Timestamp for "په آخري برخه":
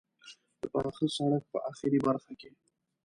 1.51-2.33